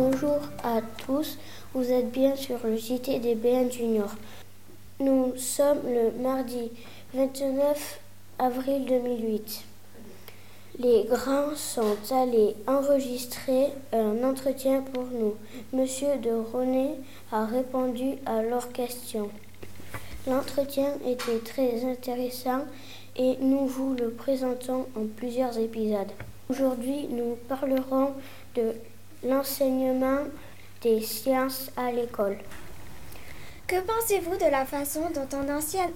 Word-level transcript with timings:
Bonjour 0.00 0.38
à 0.62 0.80
tous, 1.04 1.38
vous 1.74 1.90
êtes 1.90 2.12
bien 2.12 2.36
sur 2.36 2.64
le 2.64 2.76
JT 2.76 3.18
des 3.18 3.34
BN 3.34 3.68
Junior. 3.68 4.08
Nous 5.00 5.32
sommes 5.36 5.80
le 5.86 6.12
mardi 6.22 6.70
29 7.14 7.98
avril 8.38 8.84
2008. 8.84 9.64
Les 10.78 11.02
grands 11.02 11.52
sont 11.56 11.96
allés 12.12 12.54
enregistrer 12.68 13.72
un 13.92 14.22
entretien 14.22 14.82
pour 14.82 15.02
nous. 15.02 15.34
Monsieur 15.72 16.16
de 16.22 16.30
René 16.30 16.90
a 17.32 17.44
répondu 17.44 18.18
à 18.24 18.40
leurs 18.42 18.70
questions. 18.70 19.30
L'entretien 20.28 20.92
était 21.04 21.40
très 21.40 21.84
intéressant 21.84 22.66
et 23.16 23.36
nous 23.40 23.66
vous 23.66 23.94
le 23.94 24.10
présentons 24.10 24.86
en 24.94 25.06
plusieurs 25.16 25.58
épisodes. 25.58 26.12
Aujourd'hui, 26.48 27.08
nous 27.10 27.36
parlerons 27.48 28.12
de 28.54 28.74
l'enseignement 29.24 30.24
des 30.82 31.00
sciences 31.00 31.70
à 31.76 31.90
l'école. 31.90 32.36
Que 33.66 33.76
pensez-vous 33.80 34.36
de 34.36 34.50
la 34.50 34.64
façon 34.64 35.02
dont 35.14 35.28
on 35.36 35.52
enseigne, 35.52 35.90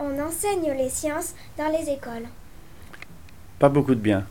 on 0.00 0.18
enseigne 0.20 0.72
les 0.76 0.88
sciences 0.88 1.34
dans 1.56 1.68
les 1.68 1.90
écoles? 1.90 2.28
Pas 3.58 3.68
beaucoup 3.68 3.94
de 3.94 4.00
bien, 4.00 4.24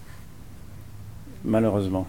malheureusement. 1.43 2.07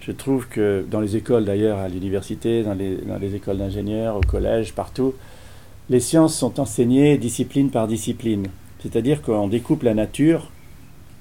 Je 0.00 0.12
trouve 0.12 0.48
que 0.48 0.84
dans 0.90 1.00
les 1.00 1.16
écoles 1.16 1.44
d'ailleurs, 1.44 1.78
à 1.78 1.88
l'université, 1.88 2.62
dans 2.62 2.74
les, 2.74 2.96
dans 2.96 3.18
les 3.18 3.34
écoles 3.34 3.58
d'ingénieurs, 3.58 4.16
au 4.16 4.20
collège, 4.20 4.74
partout, 4.74 5.14
les 5.90 6.00
sciences 6.00 6.36
sont 6.36 6.60
enseignées 6.60 7.18
discipline 7.18 7.70
par 7.70 7.86
discipline. 7.86 8.48
C'est-à-dire 8.80 9.22
qu'on 9.22 9.48
découpe 9.48 9.82
la 9.82 9.94
nature 9.94 10.50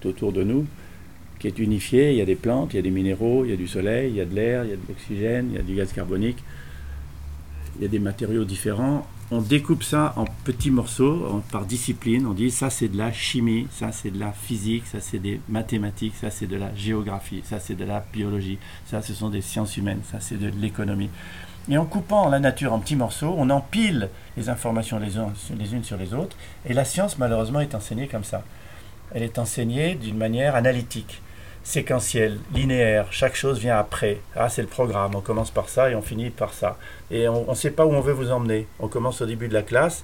autour 0.06 0.34
de 0.34 0.44
nous, 0.44 0.66
qui 1.44 1.48
est 1.50 1.60
unifiée. 1.60 2.12
Il 2.12 2.18
y 2.18 2.22
a 2.22 2.26
des 2.26 2.36
plantes, 2.36 2.74
il 2.74 2.78
y 2.78 2.80
a 2.80 2.82
des 2.82 2.90
minéraux, 2.90 3.44
il 3.44 3.52
y 3.52 3.54
a 3.54 3.58
du 3.58 3.68
soleil, 3.68 4.12
il 4.12 4.16
y 4.16 4.22
a 4.22 4.26
de 4.26 4.34
l'air, 4.34 4.64
il 4.64 4.70
y 4.70 4.74
a 4.74 4.78
de 4.78 4.82
l'oxygène, 4.88 5.48
il 5.52 5.56
y 5.58 5.60
a 5.60 5.62
du 5.62 5.76
gaz 5.76 5.92
carbonique, 5.92 6.38
il 7.76 7.82
y 7.82 7.86
a 7.86 7.90
des 7.90 8.00
matériaux 8.00 8.46
différents. 8.46 9.06
On 9.30 9.42
découpe 9.42 9.84
ça 9.84 10.14
en 10.16 10.24
petits 10.46 10.72
morceaux, 10.72 11.44
par 11.52 11.66
discipline. 11.66 12.26
On 12.26 12.34
dit 12.34 12.50
ça 12.50 12.70
c'est 12.70 12.88
de 12.88 12.98
la 12.98 13.12
chimie, 13.12 13.68
ça 13.72 13.92
c'est 13.92 14.12
de 14.12 14.20
la 14.20 14.32
physique, 14.32 14.86
ça 14.88 15.02
c'est 15.02 15.20
des 15.20 15.42
mathématiques, 15.50 16.14
ça 16.16 16.32
c'est 16.32 16.48
de 16.48 16.56
la 16.56 16.74
géographie, 16.76 17.42
ça 17.44 17.60
c'est 17.60 17.76
de 17.76 17.84
la 17.84 18.06
biologie, 18.14 18.58
ça 18.86 19.02
ce 19.02 19.14
sont 19.14 19.30
des 19.30 19.42
sciences 19.42 19.76
humaines, 19.76 20.00
ça 20.10 20.22
c'est 20.22 20.40
de 20.40 20.50
l'économie. 20.62 21.10
Et 21.70 21.78
en 21.78 21.86
coupant 21.86 22.30
la 22.30 22.40
nature 22.40 22.72
en 22.72 22.80
petits 22.80 22.96
morceaux, 22.96 23.36
on 23.38 23.50
empile 23.50 24.10
les 24.38 24.48
informations 24.48 25.00
les, 25.00 25.74
unes 25.74 25.84
sur 25.84 25.98
les 25.98 26.14
autres. 26.14 26.36
Et 26.66 26.74
la 26.74 26.84
science, 26.84 27.18
malheureusement, 27.18 27.62
est 27.62 27.74
enseignée 27.74 28.08
comme 28.08 28.26
ça. 28.26 28.44
Elle 29.14 29.24
est 29.24 29.40
enseignée 29.40 29.96
d'une 29.96 30.18
manière 30.18 30.56
analytique, 30.56 31.22
séquentielle, 31.64 32.40
linéaire. 32.54 33.08
Chaque 33.12 33.36
chose 33.36 33.60
vient 33.60 33.78
après. 33.78 34.20
Ah, 34.36 34.50
c'est 34.50 34.62
le 34.62 34.68
programme. 34.68 35.16
On 35.16 35.22
commence 35.22 35.52
par 35.52 35.70
ça 35.70 35.90
et 35.90 35.96
on 35.96 36.02
finit 36.02 36.30
par 36.30 36.54
ça. 36.54 36.78
Et 37.10 37.28
on 37.28 37.50
ne 37.50 37.56
sait 37.56 37.72
pas 37.72 37.86
où 37.86 37.92
on 37.92 38.02
veut 38.02 38.14
vous 38.14 38.32
emmener. 38.32 38.68
On 38.80 38.88
commence 38.88 39.22
au 39.22 39.26
début 39.26 39.48
de 39.48 39.54
la 39.54 39.64
classe, 39.64 40.04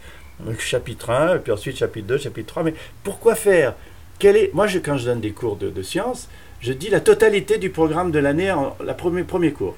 chapitre 0.58 1.10
1, 1.10 1.40
puis 1.40 1.52
ensuite 1.52 1.78
chapitre 1.78 2.08
2, 2.08 2.18
chapitre 2.18 2.48
3. 2.48 2.64
Mais 2.64 2.74
pourquoi 3.04 3.36
faire? 3.36 3.76
Quel 4.20 4.38
est... 4.38 4.54
Moi, 4.54 4.68
je, 4.68 4.80
quand 4.80 4.98
je 4.98 5.06
donne 5.06 5.22
des 5.22 5.32
cours 5.32 5.56
de, 5.56 5.70
de 5.70 5.82
sciences, 5.82 6.30
je 6.62 6.74
dis 6.74 6.90
la 6.90 7.00
totalité 7.00 7.58
du 7.58 7.70
programme 7.70 8.12
de 8.12 8.20
l'année 8.20 8.52
en 8.52 8.76
la 8.84 8.94
premier, 8.94 9.24
premier 9.24 9.52
cours. 9.52 9.76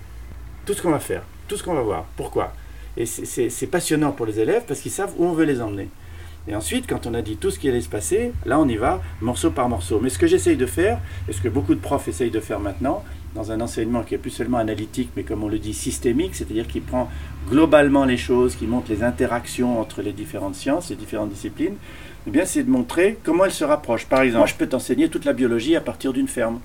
Tout 0.66 0.74
ce 0.74 0.82
qu'on 0.82 0.92
va 0.92 1.00
faire 1.00 1.24
tout 1.52 1.58
ce 1.58 1.64
qu'on 1.64 1.74
va 1.74 1.82
voir. 1.82 2.06
Pourquoi? 2.16 2.54
Et 2.96 3.06
c'est 3.06 3.68
passionnant 3.68 4.14
pour 4.14 4.26
les 4.26 4.40
élèves 4.40 4.64
parce 4.66 4.80
qu'ils 4.80 4.92
savent 4.92 5.14
où 5.18 5.26
on 5.26 5.34
veut 5.34 5.44
les 5.44 5.62
emmener. 5.62 5.90
Et 6.48 6.56
ensuite, 6.56 6.88
quand 6.88 7.06
on 7.06 7.14
a 7.14 7.22
dit 7.22 7.38
tout 7.38 7.52
ce 7.52 7.60
qui 7.60 7.70
allait 7.70 7.82
se 7.82 7.90
passer, 7.90 8.34
là 8.46 8.60
on 8.60 8.68
y 8.68 8.76
va 8.76 9.02
morceau 9.22 9.52
par 9.52 9.70
morceau. 9.70 10.00
Mais 10.02 10.10
ce 10.10 10.18
que 10.18 10.28
j'essaye 10.28 10.58
de 10.58 10.66
faire, 10.66 11.00
et 11.28 11.34
ce 11.34 11.42
que 11.42 11.50
beaucoup 11.50 11.76
de 11.76 11.80
profs 11.80 12.08
essayent 12.08 12.32
de 12.32 12.40
faire 12.40 12.60
maintenant, 12.60 13.04
dans 13.36 13.52
un 13.52 13.62
enseignement 13.62 14.04
qui 14.04 14.16
est 14.16 14.18
plus 14.18 14.32
seulement 14.32 14.58
analytique, 14.58 15.12
mais 15.16 15.24
comme 15.24 15.44
on 15.44 15.48
le 15.48 15.60
dit 15.60 15.74
systémique, 15.74 16.36
c'est-à-dire 16.36 16.68
qui 16.68 16.82
prend 16.82 17.10
globalement 17.50 18.06
les 18.06 18.18
choses, 18.18 18.56
qui 18.56 18.66
montre 18.66 18.92
les 18.92 19.04
interactions 19.04 19.80
entre 19.80 20.02
les 20.02 20.12
différentes 20.12 20.56
sciences, 20.56 20.90
les 20.90 20.96
différentes 20.96 21.30
disciplines, 21.30 21.76
eh 22.28 22.32
bien 22.32 22.46
c'est 22.46 22.64
de 22.64 22.70
montrer 22.70 23.18
comment 23.24 23.46
elles 23.46 23.52
se 23.52 23.64
rapprochent. 23.64 24.08
Par 24.08 24.22
exemple, 24.22 24.50
je 24.50 24.56
peux 24.56 24.68
t'enseigner 24.68 25.10
toute 25.10 25.26
la 25.26 25.34
biologie 25.34 25.76
à 25.76 25.82
partir 25.82 26.12
d'une 26.12 26.28
ferme. 26.28 26.60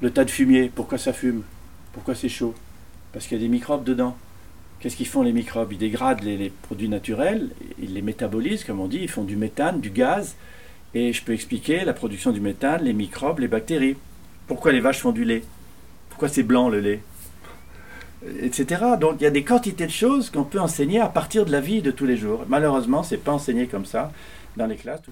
Le 0.00 0.10
tas 0.10 0.24
de 0.24 0.30
fumier, 0.30 0.70
pourquoi 0.72 0.98
ça 0.98 1.12
fume? 1.12 1.42
Pourquoi 1.92 2.14
c'est 2.14 2.28
chaud? 2.28 2.54
Parce 3.12 3.26
qu'il 3.26 3.38
y 3.38 3.40
a 3.40 3.42
des 3.44 3.50
microbes 3.50 3.84
dedans. 3.84 4.16
Qu'est-ce 4.80 4.96
qu'ils 4.96 5.06
font 5.06 5.22
les 5.22 5.32
microbes? 5.32 5.72
Ils 5.72 5.78
dégradent 5.78 6.22
les, 6.22 6.50
produits 6.50 6.88
naturels, 6.88 7.50
ils 7.84 7.94
les 7.94 8.02
métabolisent, 8.02 8.64
comme 8.64 8.80
on 8.80 8.88
dit, 8.88 8.98
ils 9.00 9.08
font 9.08 9.24
du 9.24 9.36
méthane, 9.36 9.80
du 9.80 9.90
gaz, 9.90 10.36
et 10.94 11.12
je 11.12 11.22
peux 11.22 11.32
expliquer 11.32 11.84
la 11.84 11.92
production 11.92 12.30
du 12.30 12.40
méthane, 12.40 12.82
les 12.82 12.92
microbes, 12.92 13.40
les 13.40 13.48
bactéries. 13.48 13.96
Pourquoi 14.46 14.72
les 14.72 14.80
vaches 14.80 15.00
font 15.00 15.12
du 15.12 15.24
lait? 15.24 15.42
Pourquoi 16.08 16.28
c'est 16.28 16.42
blanc 16.42 16.68
le 16.68 16.80
lait? 16.80 17.00
Etc. 18.40 18.82
Donc 19.00 19.16
il 19.20 19.24
y 19.24 19.26
a 19.26 19.30
des 19.30 19.44
quantités 19.44 19.86
de 19.86 19.90
choses 19.90 20.30
qu'on 20.30 20.44
peut 20.44 20.60
enseigner 20.60 21.00
à 21.00 21.08
partir 21.08 21.44
de 21.44 21.52
la 21.52 21.60
vie 21.60 21.82
de 21.82 21.90
tous 21.90 22.06
les 22.06 22.16
jours. 22.16 22.44
Malheureusement, 22.48 23.02
ce 23.02 23.14
n'est 23.14 23.20
pas 23.20 23.32
enseigné 23.32 23.66
comme 23.66 23.84
ça 23.84 24.12
dans 24.56 24.66
les 24.66 24.76
classes. 24.76 25.02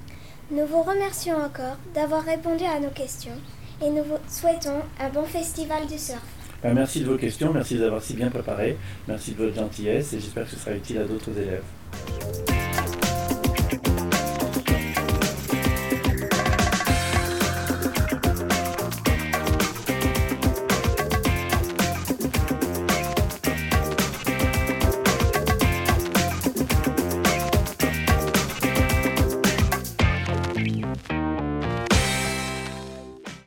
Nous 0.50 0.66
vous 0.66 0.82
remercions 0.82 1.36
encore 1.36 1.76
d'avoir 1.94 2.24
répondu 2.24 2.64
à 2.64 2.78
nos 2.78 2.90
questions 2.90 3.36
et 3.82 3.90
nous 3.90 4.04
vous 4.04 4.18
souhaitons 4.28 4.80
un 5.00 5.08
bon 5.08 5.24
festival 5.24 5.86
du 5.86 5.98
surf. 5.98 6.22
Ben, 6.62 6.74
merci 6.74 7.00
de 7.00 7.06
vos 7.06 7.16
questions, 7.18 7.52
merci 7.52 7.76
d'avoir 7.76 8.02
si 8.02 8.14
bien 8.14 8.30
préparé, 8.30 8.76
merci 9.08 9.32
de 9.32 9.38
votre 9.38 9.56
gentillesse 9.56 10.12
et 10.12 10.20
j'espère 10.20 10.44
que 10.44 10.50
ce 10.50 10.56
sera 10.56 10.76
utile 10.76 10.98
à 10.98 11.04
d'autres 11.04 11.36
élèves. 11.36 12.51